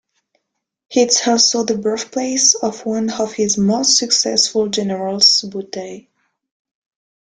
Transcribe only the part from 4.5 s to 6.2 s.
generals; Subutai.